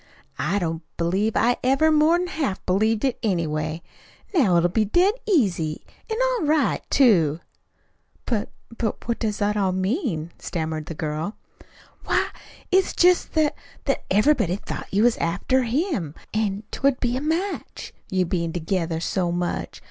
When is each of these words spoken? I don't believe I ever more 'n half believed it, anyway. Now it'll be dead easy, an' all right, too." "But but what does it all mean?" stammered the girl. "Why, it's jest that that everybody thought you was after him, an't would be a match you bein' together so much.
I 0.39 0.57
don't 0.57 0.81
believe 0.97 1.33
I 1.35 1.57
ever 1.63 1.91
more 1.91 2.15
'n 2.15 2.25
half 2.25 2.65
believed 2.65 3.05
it, 3.05 3.19
anyway. 3.21 3.83
Now 4.33 4.57
it'll 4.57 4.67
be 4.67 4.83
dead 4.83 5.13
easy, 5.27 5.85
an' 6.09 6.17
all 6.19 6.47
right, 6.47 6.81
too." 6.89 7.39
"But 8.25 8.49
but 8.75 9.07
what 9.07 9.19
does 9.19 9.43
it 9.43 9.55
all 9.55 9.73
mean?" 9.73 10.31
stammered 10.39 10.87
the 10.87 10.95
girl. 10.95 11.35
"Why, 12.05 12.29
it's 12.71 12.93
jest 12.93 13.33
that 13.33 13.55
that 13.85 14.03
everybody 14.09 14.55
thought 14.55 14.91
you 14.91 15.03
was 15.03 15.17
after 15.17 15.65
him, 15.65 16.15
an't 16.33 16.81
would 16.81 16.99
be 16.99 17.15
a 17.15 17.21
match 17.21 17.93
you 18.09 18.25
bein' 18.25 18.53
together 18.53 18.99
so 18.99 19.31
much. 19.31 19.79